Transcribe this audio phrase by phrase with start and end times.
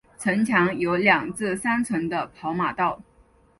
[0.17, 3.03] 城墙有二至三层的跑马道。